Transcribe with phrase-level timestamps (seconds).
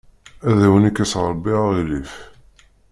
[0.49, 2.11] Ad awen-ikkes Rebbi aɣilif.